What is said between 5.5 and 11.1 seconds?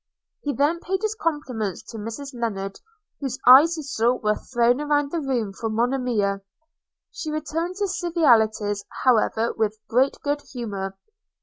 for Monimia; she returned his civilities, however, with great good humour.